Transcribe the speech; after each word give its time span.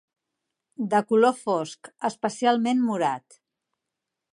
De 0.93 1.01
color 1.11 1.37
fosc, 1.43 1.93
especialment 2.11 2.83
morat. 2.91 3.41